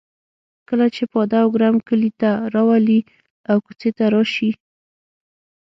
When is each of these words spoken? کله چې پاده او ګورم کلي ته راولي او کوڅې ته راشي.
کله 0.67 0.85
چې 0.95 1.03
پاده 1.11 1.37
او 1.43 1.49
ګورم 1.53 1.75
کلي 1.87 2.11
ته 2.21 2.29
راولي 2.53 2.99
او 3.49 3.57
کوڅې 3.65 3.89
ته 3.97 4.05
راشي. 4.13 4.51